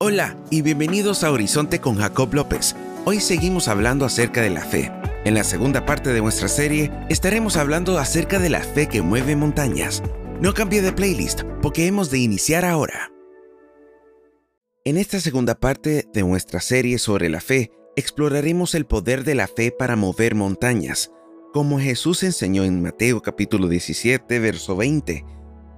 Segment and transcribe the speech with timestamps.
[0.00, 2.76] Hola y bienvenidos a Horizonte con Jacob López.
[3.04, 4.92] Hoy seguimos hablando acerca de la fe.
[5.24, 9.34] En la segunda parte de nuestra serie estaremos hablando acerca de la fe que mueve
[9.34, 10.04] montañas.
[10.40, 13.10] No cambie de playlist porque hemos de iniciar ahora.
[14.84, 19.48] En esta segunda parte de nuestra serie sobre la fe, exploraremos el poder de la
[19.48, 21.10] fe para mover montañas,
[21.52, 25.24] como Jesús enseñó en Mateo capítulo 17, verso 20.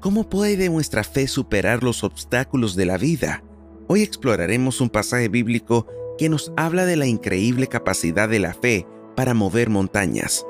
[0.00, 3.42] ¿Cómo puede nuestra fe superar los obstáculos de la vida?
[3.88, 5.86] Hoy exploraremos un pasaje bíblico
[6.18, 8.84] que nos habla de la increíble capacidad de la fe
[9.14, 10.44] para mover montañas.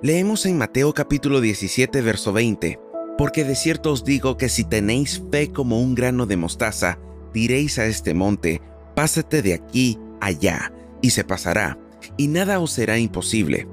[0.00, 2.80] Leemos en Mateo capítulo 17, verso 20,
[3.18, 6.98] porque de cierto os digo que si tenéis fe como un grano de mostaza,
[7.34, 8.62] diréis a este monte,
[8.96, 11.78] pásate de aquí allá, y se pasará,
[12.16, 13.68] y nada os será imposible.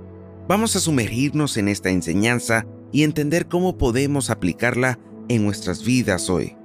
[0.49, 6.58] Vamos a sumergirnos en esta enseñanza y entender cómo podemos aplicarla en nuestras vidas hoy.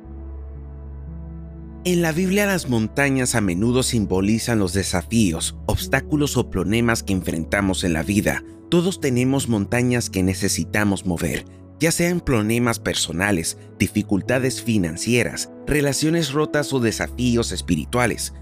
[1.86, 7.84] En la Biblia las montañas a menudo simbolizan los desafíos, obstáculos o problemas que enfrentamos
[7.84, 8.42] en la vida.
[8.70, 11.44] Todos tenemos montañas que necesitamos mover,
[11.78, 18.32] ya sean problemas personales, dificultades financieras, relaciones rotas o desafíos espirituales.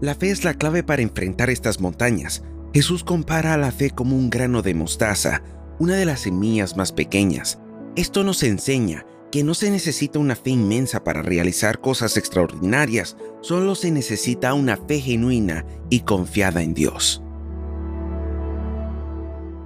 [0.00, 2.44] La fe es la clave para enfrentar estas montañas.
[2.72, 5.42] Jesús compara a la fe como un grano de mostaza,
[5.78, 7.58] una de las semillas más pequeñas.
[7.94, 13.74] Esto nos enseña que no se necesita una fe inmensa para realizar cosas extraordinarias, solo
[13.74, 17.22] se necesita una fe genuina y confiada en Dios.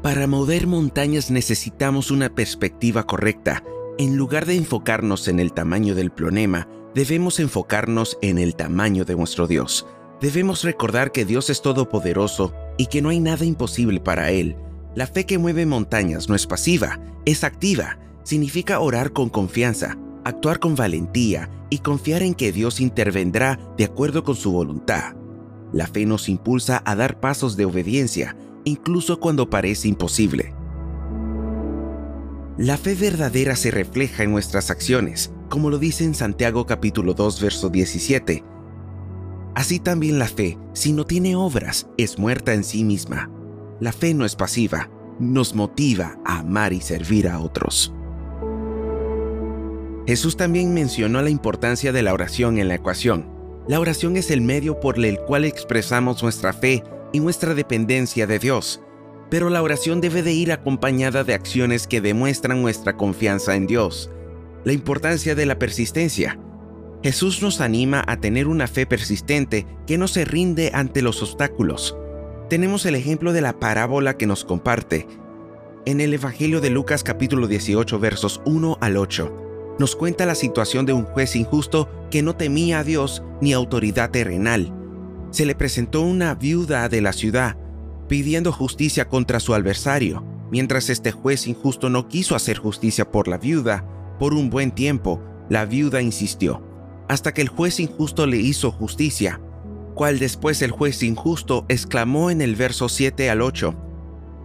[0.03, 3.63] Para mover montañas necesitamos una perspectiva correcta.
[3.99, 9.15] En lugar de enfocarnos en el tamaño del problema, debemos enfocarnos en el tamaño de
[9.15, 9.87] nuestro Dios.
[10.21, 14.57] Debemos recordar que Dios es todopoderoso y que no hay nada imposible para Él.
[14.97, 20.59] La fe que mueve montañas no es pasiva, es activa significa orar con confianza, actuar
[20.59, 25.15] con valentía y confiar en que Dios intervendrá de acuerdo con su voluntad.
[25.73, 30.55] La fe nos impulsa a dar pasos de obediencia, incluso cuando parece imposible.
[32.59, 37.41] La fe verdadera se refleja en nuestras acciones, como lo dice en Santiago capítulo 2
[37.41, 38.45] verso 17.
[39.55, 43.31] Así también la fe, si no tiene obras, es muerta en sí misma.
[43.81, 47.95] La fe no es pasiva, nos motiva a amar y servir a otros.
[50.07, 53.31] Jesús también mencionó la importancia de la oración en la ecuación.
[53.69, 56.83] La oración es el medio por el cual expresamos nuestra fe
[57.13, 58.83] y nuestra dependencia de Dios,
[59.31, 64.11] pero la oración debe de ir acompañada de acciones que demuestran nuestra confianza en Dios.
[64.65, 66.39] La importancia de la persistencia.
[67.05, 71.97] Jesús nos anima a tener una fe persistente que no se rinde ante los obstáculos.
[72.49, 75.07] Tenemos el ejemplo de la parábola que nos comparte
[75.85, 79.52] en el Evangelio de Lucas capítulo 18 versos 1 al 8
[79.83, 84.13] nos cuenta la situación de un juez injusto que no temía a Dios ni autoridad
[84.13, 84.73] terrenal.
[85.33, 87.57] Se le presentó una viuda de la ciudad
[88.09, 90.25] pidiendo justicia contra su adversario.
[90.53, 93.85] Mientras este juez injusto no quiso hacer justicia por la viuda,
[94.21, 96.63] por un buen tiempo, la viuda insistió,
[97.09, 99.41] hasta que el juez injusto le hizo justicia,
[99.97, 103.75] cual después el juez injusto exclamó en el verso 7 al 8,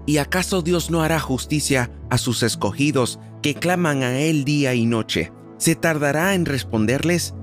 [0.07, 4.85] ¿Y acaso Dios no hará justicia a sus escogidos que claman a Él día y
[4.85, 5.31] noche?
[5.57, 7.33] ¿Se tardará en responderles?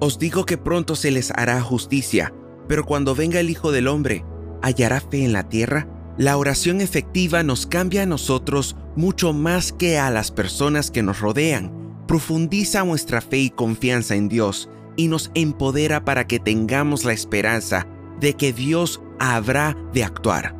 [0.00, 2.32] Os digo que pronto se les hará justicia,
[2.66, 4.24] pero cuando venga el Hijo del Hombre,
[4.62, 5.86] ¿hallará fe en la tierra?
[6.16, 11.20] La oración efectiva nos cambia a nosotros mucho más que a las personas que nos
[11.20, 11.70] rodean.
[12.08, 17.86] Profundiza nuestra fe y confianza en Dios y nos empodera para que tengamos la esperanza
[18.18, 20.56] de que Dios habrá de actuar.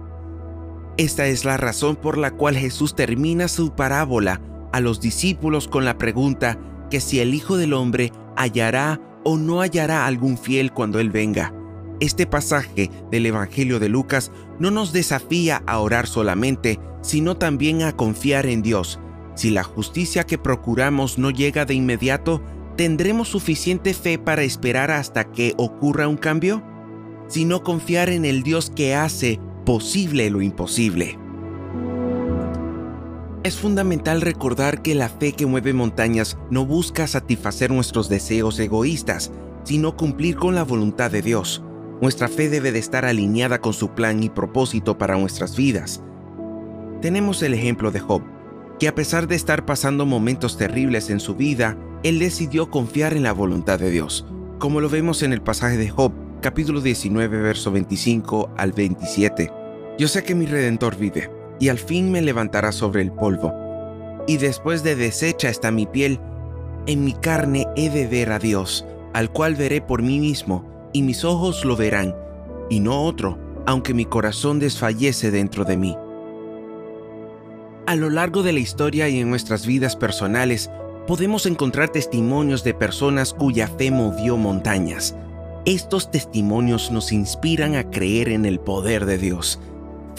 [0.99, 5.85] Esta es la razón por la cual Jesús termina su parábola a los discípulos con
[5.85, 6.59] la pregunta
[6.91, 11.55] que si el Hijo del Hombre hallará o no hallará algún fiel cuando Él venga.
[12.01, 17.93] Este pasaje del Evangelio de Lucas no nos desafía a orar solamente, sino también a
[17.93, 18.99] confiar en Dios.
[19.35, 22.43] Si la justicia que procuramos no llega de inmediato,
[22.77, 26.63] ¿tendremos suficiente fe para esperar hasta que ocurra un cambio?
[27.29, 31.20] Sino confiar en el Dios que hace posible lo imposible.
[33.43, 39.33] Es fundamental recordar que la fe que mueve montañas no busca satisfacer nuestros deseos egoístas,
[39.65, 41.65] sino cumplir con la voluntad de Dios.
[42.03, 46.03] Nuestra fe debe de estar alineada con su plan y propósito para nuestras vidas.
[47.01, 48.21] Tenemos el ejemplo de Job,
[48.79, 53.23] que a pesar de estar pasando momentos terribles en su vida, él decidió confiar en
[53.23, 54.27] la voluntad de Dios,
[54.59, 56.13] como lo vemos en el pasaje de Job,
[56.43, 59.51] capítulo 19, verso 25 al 27.
[59.99, 63.55] Yo sé que mi Redentor vive, y al fin me levantará sobre el polvo.
[64.27, 66.19] Y después de deshecha está mi piel,
[66.87, 71.03] en mi carne he de ver a Dios, al cual veré por mí mismo, y
[71.03, 72.17] mis ojos lo verán,
[72.69, 75.97] y no otro, aunque mi corazón desfallece dentro de mí.
[77.87, 80.71] A lo largo de la historia y en nuestras vidas personales,
[81.07, 85.17] podemos encontrar testimonios de personas cuya fe movió montañas.
[85.65, 89.61] Estos testimonios nos inspiran a creer en el poder de Dios.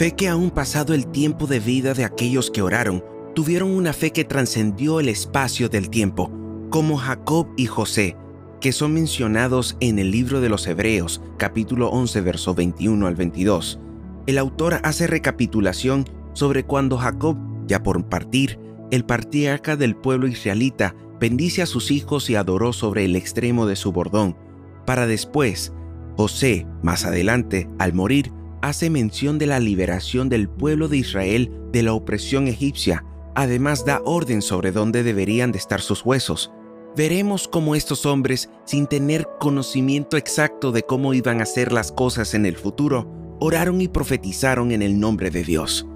[0.01, 3.05] Fe que aún pasado el tiempo de vida de aquellos que oraron,
[3.35, 6.31] tuvieron una fe que trascendió el espacio del tiempo,
[6.71, 8.17] como Jacob y José,
[8.59, 13.79] que son mencionados en el libro de los Hebreos, capítulo 11, verso 21 al 22.
[14.25, 17.37] El autor hace recapitulación sobre cuando Jacob,
[17.67, 18.57] ya por partir,
[18.89, 23.75] el patriarca del pueblo israelita, bendice a sus hijos y adoró sobre el extremo de
[23.75, 24.35] su bordón,
[24.83, 25.73] para después,
[26.17, 28.31] José, más adelante, al morir,
[28.61, 33.05] hace mención de la liberación del pueblo de Israel de la opresión egipcia,
[33.35, 36.51] además da orden sobre dónde deberían de estar sus huesos.
[36.95, 42.33] Veremos cómo estos hombres, sin tener conocimiento exacto de cómo iban a ser las cosas
[42.33, 43.07] en el futuro,
[43.39, 45.87] oraron y profetizaron en el nombre de Dios.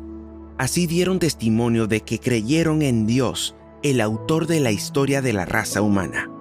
[0.57, 5.45] Así dieron testimonio de que creyeron en Dios, el autor de la historia de la
[5.45, 6.31] raza humana.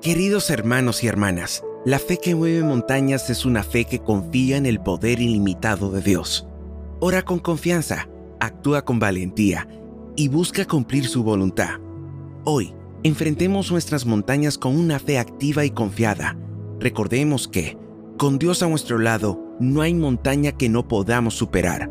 [0.00, 4.66] Queridos hermanos y hermanas, la fe que mueve montañas es una fe que confía en
[4.66, 6.46] el poder ilimitado de Dios.
[7.00, 8.08] Ora con confianza,
[8.40, 9.68] actúa con valentía
[10.16, 11.80] y busca cumplir su voluntad.
[12.44, 16.36] Hoy, enfrentemos nuestras montañas con una fe activa y confiada.
[16.80, 17.78] Recordemos que,
[18.18, 21.90] con Dios a nuestro lado, no hay montaña que no podamos superar.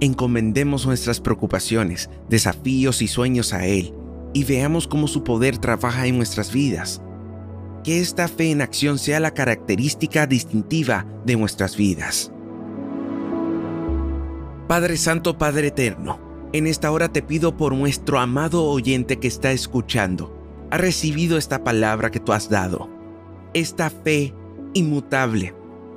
[0.00, 3.94] Encomendemos nuestras preocupaciones, desafíos y sueños a Él
[4.34, 7.00] y veamos cómo su poder trabaja en nuestras vidas.
[7.84, 12.32] Que esta fe en acción sea la característica distintiva de nuestras vidas.
[14.68, 16.18] Padre Santo, Padre Eterno,
[16.52, 20.34] en esta hora te pido por nuestro amado oyente que está escuchando,
[20.70, 22.88] ha recibido esta palabra que tú has dado,
[23.52, 24.34] esta fe
[24.74, 25.54] inmutable,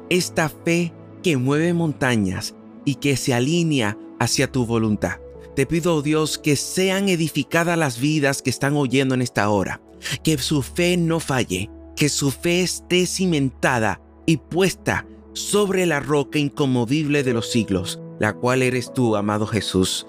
[0.10, 0.94] esta fe
[1.24, 5.20] que mueve montañas y que se alinea hacia tu voluntad.
[5.56, 9.82] Te pido, oh Dios, que sean edificadas las vidas que están oyendo en esta hora,
[10.24, 16.40] que su fe no falle, que su fe esté cimentada y puesta sobre la roca
[16.40, 20.08] incomovible de los siglos, la cual eres tú, amado Jesús.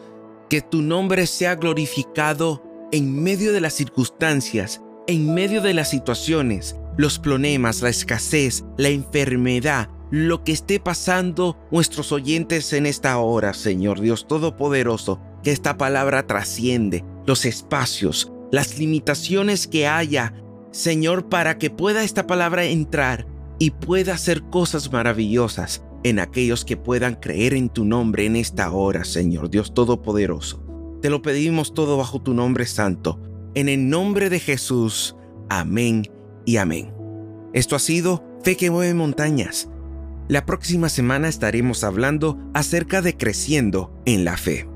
[0.48, 2.62] Que tu nombre sea glorificado
[2.92, 8.88] en medio de las circunstancias, en medio de las situaciones, los problemas, la escasez, la
[8.88, 15.76] enfermedad, lo que esté pasando nuestros oyentes en esta hora, Señor Dios Todopoderoso, que esta
[15.76, 20.32] palabra trasciende los espacios, las limitaciones que haya,
[20.76, 23.26] Señor, para que pueda esta palabra entrar
[23.58, 28.70] y pueda hacer cosas maravillosas en aquellos que puedan creer en tu nombre en esta
[28.70, 30.62] hora, Señor Dios Todopoderoso.
[31.00, 33.18] Te lo pedimos todo bajo tu nombre santo,
[33.54, 35.16] en el nombre de Jesús.
[35.48, 36.02] Amén
[36.44, 36.92] y amén.
[37.54, 39.70] Esto ha sido Fe que mueve montañas.
[40.28, 44.68] La próxima semana estaremos hablando acerca de creciendo en la fe.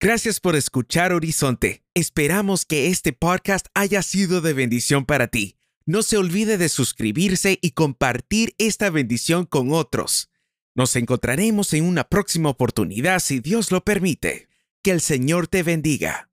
[0.00, 1.82] Gracias por escuchar Horizonte.
[1.94, 5.56] Esperamos que este podcast haya sido de bendición para ti.
[5.86, 10.30] No se olvide de suscribirse y compartir esta bendición con otros.
[10.74, 14.48] Nos encontraremos en una próxima oportunidad si Dios lo permite.
[14.82, 16.28] Que el Señor te bendiga.